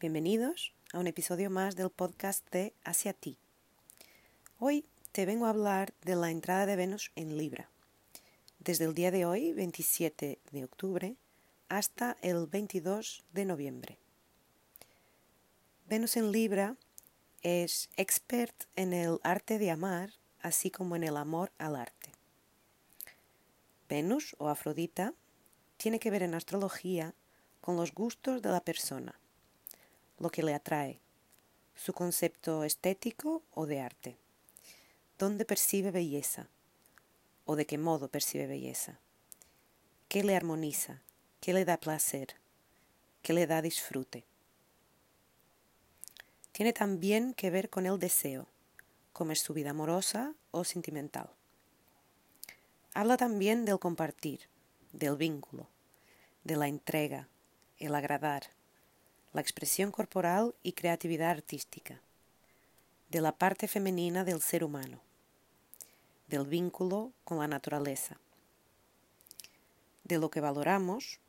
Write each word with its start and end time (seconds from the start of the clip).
Bienvenidos 0.00 0.74
a 0.92 1.00
un 1.00 1.08
episodio 1.08 1.50
más 1.50 1.74
del 1.74 1.90
podcast 1.90 2.48
de 2.52 2.72
Hacia 2.84 3.12
ti. 3.14 3.36
Hoy 4.60 4.84
te 5.10 5.26
vengo 5.26 5.46
a 5.46 5.50
hablar 5.50 5.92
de 6.02 6.14
la 6.14 6.30
entrada 6.30 6.66
de 6.66 6.76
Venus 6.76 7.10
en 7.16 7.36
Libra. 7.36 7.68
Desde 8.60 8.84
el 8.84 8.94
día 8.94 9.10
de 9.10 9.24
hoy, 9.24 9.52
27 9.54 10.38
de 10.52 10.64
octubre, 10.64 11.16
hasta 11.68 12.16
el 12.22 12.46
22 12.46 13.24
de 13.32 13.44
noviembre. 13.44 13.98
Venus 15.88 16.16
en 16.16 16.30
Libra 16.30 16.76
es 17.42 17.90
expert 17.96 18.54
en 18.76 18.92
el 18.92 19.18
arte 19.24 19.58
de 19.58 19.72
amar, 19.72 20.12
así 20.42 20.70
como 20.70 20.94
en 20.94 21.02
el 21.02 21.16
amor 21.16 21.50
al 21.58 21.74
arte. 21.74 22.12
Venus 23.88 24.36
o 24.38 24.48
Afrodita 24.48 25.12
tiene 25.76 25.98
que 25.98 26.12
ver 26.12 26.22
en 26.22 26.36
astrología 26.36 27.16
con 27.60 27.74
los 27.74 27.92
gustos 27.92 28.42
de 28.42 28.50
la 28.50 28.60
persona, 28.60 29.18
lo 30.18 30.30
que 30.30 30.42
le 30.42 30.54
atrae, 30.54 31.00
su 31.74 31.92
concepto 31.92 32.64
estético 32.64 33.42
o 33.54 33.66
de 33.66 33.80
arte, 33.80 34.16
dónde 35.18 35.44
percibe 35.44 35.90
belleza 35.90 36.48
o 37.44 37.56
de 37.56 37.66
qué 37.66 37.78
modo 37.78 38.08
percibe 38.08 38.46
belleza, 38.46 38.98
qué 40.08 40.22
le 40.22 40.36
armoniza, 40.36 41.02
qué 41.40 41.52
le 41.52 41.64
da 41.64 41.78
placer, 41.78 42.34
qué 43.22 43.32
le 43.32 43.46
da 43.46 43.62
disfrute. 43.62 44.24
Tiene 46.52 46.72
también 46.72 47.34
que 47.34 47.50
ver 47.50 47.70
con 47.70 47.86
el 47.86 47.98
deseo, 47.98 48.48
como 49.12 49.32
es 49.32 49.40
su 49.40 49.54
vida 49.54 49.70
amorosa 49.70 50.34
o 50.50 50.64
sentimental. 50.64 51.30
Habla 52.94 53.16
también 53.16 53.64
del 53.64 53.78
compartir, 53.78 54.40
del 54.92 55.16
vínculo, 55.16 55.68
de 56.42 56.56
la 56.56 56.66
entrega, 56.66 57.28
el 57.78 57.94
agradar, 57.94 58.57
la 59.32 59.40
expresión 59.40 59.90
corporal 59.90 60.54
y 60.62 60.72
creatividad 60.72 61.30
artística, 61.30 62.00
de 63.10 63.20
la 63.20 63.32
parte 63.32 63.68
femenina 63.68 64.24
del 64.24 64.40
ser 64.40 64.64
humano, 64.64 65.00
del 66.28 66.46
vínculo 66.46 67.12
con 67.24 67.38
la 67.38 67.48
naturaleza, 67.48 68.18
de 70.04 70.18
lo 70.18 70.30
que 70.30 70.40
valoramos, 70.40 71.20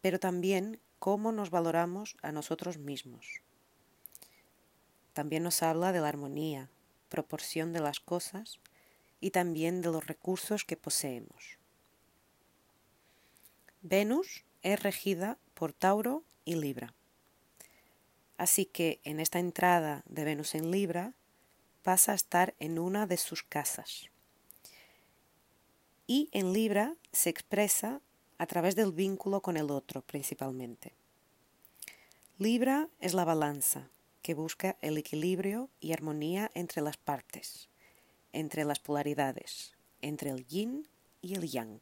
pero 0.00 0.20
también 0.20 0.80
cómo 0.98 1.32
nos 1.32 1.50
valoramos 1.50 2.16
a 2.22 2.32
nosotros 2.32 2.78
mismos. 2.78 3.40
También 5.12 5.42
nos 5.42 5.62
habla 5.62 5.92
de 5.92 6.00
la 6.00 6.08
armonía, 6.08 6.68
proporción 7.08 7.72
de 7.72 7.80
las 7.80 8.00
cosas 8.00 8.58
y 9.20 9.30
también 9.30 9.80
de 9.80 9.90
los 9.90 10.06
recursos 10.06 10.64
que 10.64 10.76
poseemos. 10.76 11.58
Venus 13.80 14.44
es 14.62 14.82
regida 14.82 15.38
por 15.54 15.72
Tauro 15.72 16.22
y 16.44 16.56
Libra. 16.56 16.95
Así 18.38 18.66
que 18.66 19.00
en 19.04 19.20
esta 19.20 19.38
entrada 19.38 20.02
de 20.06 20.24
Venus 20.24 20.54
en 20.54 20.70
Libra 20.70 21.14
pasa 21.82 22.12
a 22.12 22.16
estar 22.16 22.54
en 22.58 22.78
una 22.78 23.06
de 23.06 23.16
sus 23.16 23.42
casas. 23.42 24.10
Y 26.06 26.28
en 26.32 26.52
Libra 26.52 26.94
se 27.12 27.30
expresa 27.30 28.00
a 28.38 28.46
través 28.46 28.76
del 28.76 28.92
vínculo 28.92 29.40
con 29.40 29.56
el 29.56 29.70
otro 29.70 30.02
principalmente. 30.02 30.92
Libra 32.38 32.88
es 33.00 33.14
la 33.14 33.24
balanza 33.24 33.88
que 34.20 34.34
busca 34.34 34.76
el 34.82 34.98
equilibrio 34.98 35.70
y 35.80 35.92
armonía 35.92 36.50
entre 36.54 36.82
las 36.82 36.96
partes, 36.96 37.68
entre 38.32 38.64
las 38.64 38.78
polaridades, 38.78 39.72
entre 40.02 40.30
el 40.30 40.46
yin 40.46 40.88
y 41.22 41.34
el 41.34 41.48
yang. 41.48 41.80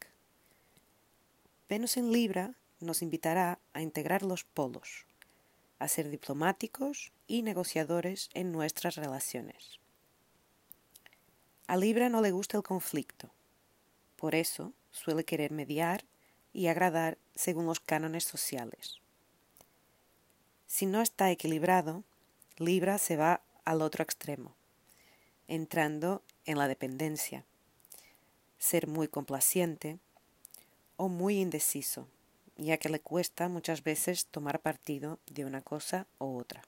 Venus 1.69 1.97
en 1.97 2.13
Libra 2.13 2.55
nos 2.81 3.03
invitará 3.03 3.59
a 3.73 3.81
integrar 3.81 4.23
los 4.23 4.45
polos, 4.45 5.07
a 5.79 5.89
ser 5.89 6.11
diplomáticos 6.11 7.13
y 7.27 7.43
negociadores 7.43 8.31
en 8.35 8.53
nuestras 8.53 8.97
relaciones. 8.97 9.81
A 11.67 11.77
Libra 11.77 12.09
no 12.09 12.21
le 12.21 12.31
gusta 12.31 12.57
el 12.57 12.63
conflicto, 12.63 13.31
por 14.17 14.35
eso 14.35 14.73
suele 14.91 15.25
querer 15.25 15.51
mediar 15.51 16.05
y 16.53 16.69
agradar 16.69 17.19
según 17.35 17.67
los 17.67 17.81
cánones 17.81 18.25
sociales. 18.25 19.01
Si 20.67 20.87
no 20.87 21.01
está 21.01 21.31
equilibrado, 21.31 22.05
Libra 22.59 22.99
se 22.99 23.17
va 23.17 23.43
al 23.65 23.83
otro 23.83 24.03
extremo, 24.03 24.55
entrando 25.49 26.23
en 26.47 26.59
la 26.59 26.69
dependencia, 26.69 27.45
ser 28.59 28.87
muy 28.87 29.09
complaciente 29.09 29.99
o 30.97 31.09
muy 31.09 31.41
indeciso 31.41 32.09
ya 32.57 32.79
que 32.79 32.89
le 32.89 33.01
cuesta 33.01 33.49
muchas 33.49 33.83
veces 33.83 34.27
tomar 34.27 34.61
partido 34.61 35.19
de 35.27 35.45
una 35.45 35.63
cosa 35.63 36.07
u 36.19 36.39
otra. 36.39 36.63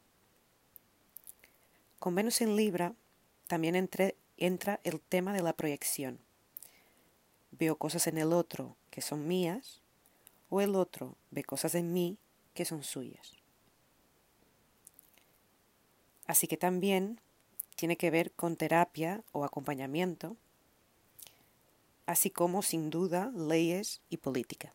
Con 1.98 2.14
Venus 2.14 2.40
en 2.40 2.56
Libra 2.56 2.94
también 3.46 3.88
entra 4.36 4.80
el 4.84 5.00
tema 5.00 5.32
de 5.32 5.42
la 5.42 5.52
proyección. 5.52 6.18
Veo 7.52 7.76
cosas 7.76 8.06
en 8.06 8.18
el 8.18 8.32
otro 8.32 8.76
que 8.90 9.00
son 9.00 9.26
mías 9.26 9.80
o 10.48 10.60
el 10.60 10.74
otro 10.74 11.16
ve 11.30 11.44
cosas 11.44 11.74
en 11.74 11.92
mí 11.92 12.18
que 12.54 12.64
son 12.64 12.82
suyas. 12.82 13.34
Así 16.26 16.48
que 16.48 16.56
también 16.56 17.20
tiene 17.76 17.96
que 17.96 18.10
ver 18.10 18.32
con 18.32 18.56
terapia 18.56 19.22
o 19.32 19.44
acompañamiento, 19.44 20.36
así 22.06 22.30
como 22.30 22.62
sin 22.62 22.90
duda 22.90 23.30
leyes 23.36 24.00
y 24.08 24.16
política. 24.16 24.72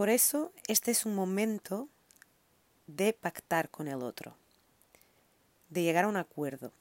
Por 0.00 0.08
eso 0.08 0.50
este 0.66 0.92
es 0.92 1.04
un 1.04 1.14
momento 1.14 1.86
de 2.86 3.12
pactar 3.12 3.68
con 3.68 3.86
el 3.86 4.02
otro, 4.02 4.34
de 5.68 5.82
llegar 5.82 6.06
a 6.06 6.08
un 6.08 6.16
acuerdo. 6.16 6.72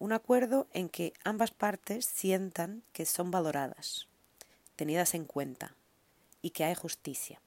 Un 0.00 0.12
acuerdo 0.12 0.66
en 0.72 0.88
que 0.88 1.12
ambas 1.22 1.52
partes 1.52 2.06
sientan 2.06 2.82
que 2.92 3.06
son 3.06 3.30
valoradas, 3.30 4.08
tenidas 4.74 5.14
en 5.14 5.24
cuenta 5.24 5.76
y 6.42 6.50
que 6.50 6.64
hay 6.64 6.74
justicia. 6.74 7.40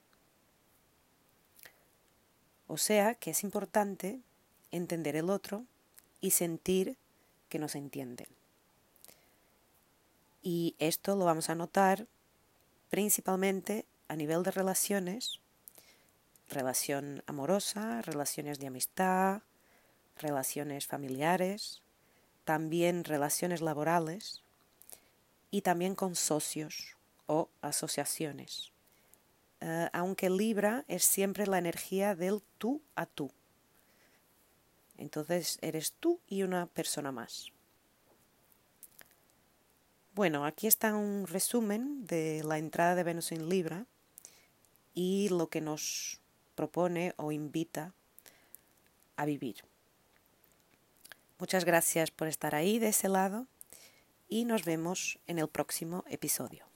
O 2.66 2.78
sea 2.78 3.16
que 3.16 3.32
es 3.32 3.44
importante 3.44 4.20
entender 4.70 5.16
el 5.16 5.28
otro 5.28 5.66
y 6.22 6.30
sentir 6.30 6.96
que 7.50 7.58
nos 7.58 7.74
entienden. 7.74 8.28
Y 10.40 10.76
esto 10.78 11.14
lo 11.14 11.26
vamos 11.26 11.50
a 11.50 11.54
notar 11.54 12.06
principalmente 12.88 13.84
a 14.08 14.16
nivel 14.16 14.42
de 14.42 14.50
relaciones, 14.50 15.40
relación 16.48 17.22
amorosa, 17.26 18.02
relaciones 18.02 18.58
de 18.58 18.66
amistad, 18.66 19.42
relaciones 20.18 20.86
familiares, 20.86 21.82
también 22.44 23.04
relaciones 23.04 23.60
laborales 23.60 24.42
y 25.50 25.62
también 25.62 25.94
con 25.94 26.14
socios 26.14 26.96
o 27.26 27.48
asociaciones. 27.62 28.72
Eh, 29.60 29.88
aunque 29.92 30.28
Libra 30.28 30.84
es 30.88 31.04
siempre 31.04 31.46
la 31.46 31.58
energía 31.58 32.14
del 32.14 32.42
tú 32.58 32.82
a 32.96 33.06
tú. 33.06 33.30
Entonces 34.98 35.58
eres 35.62 35.92
tú 35.92 36.20
y 36.28 36.42
una 36.42 36.66
persona 36.66 37.12
más. 37.12 37.50
Bueno, 40.14 40.44
aquí 40.44 40.68
está 40.68 40.94
un 40.94 41.26
resumen 41.26 42.06
de 42.06 42.44
la 42.44 42.58
entrada 42.58 42.94
de 42.94 43.02
Venus 43.02 43.32
en 43.32 43.48
Libra 43.48 43.84
y 44.94 45.28
lo 45.28 45.48
que 45.48 45.60
nos 45.60 46.20
propone 46.54 47.14
o 47.16 47.32
invita 47.32 47.92
a 49.16 49.24
vivir. 49.24 49.64
Muchas 51.40 51.64
gracias 51.64 52.12
por 52.12 52.28
estar 52.28 52.54
ahí 52.54 52.78
de 52.78 52.90
ese 52.90 53.08
lado 53.08 53.48
y 54.28 54.44
nos 54.44 54.64
vemos 54.64 55.18
en 55.26 55.40
el 55.40 55.48
próximo 55.48 56.04
episodio. 56.08 56.73